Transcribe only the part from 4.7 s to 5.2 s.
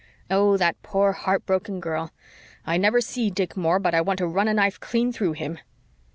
clean